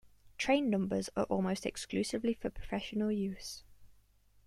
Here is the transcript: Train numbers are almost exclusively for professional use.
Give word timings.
Train 0.39 0.71
numbers 0.71 1.11
are 1.15 1.25
almost 1.25 1.63
exclusively 1.63 2.33
for 2.33 2.49
professional 2.49 3.11
use. 3.11 3.63